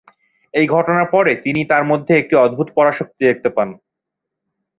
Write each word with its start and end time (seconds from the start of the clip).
এই 0.53 0.65
ঘটনার 0.67 1.07
পরে 1.11 1.31
তিনি 1.45 1.61
তার 1.71 1.83
মধ্যে 1.83 2.13
একটি 2.17 2.35
অদ্ভুত 2.35 2.67
পরাশক্তি 2.77 3.21
দেখতে 3.25 3.49
পান। 3.49 3.69